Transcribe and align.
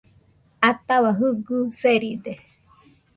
Atahua 0.69 1.11
Jɨgɨ 1.19 1.55
seride 1.79 2.33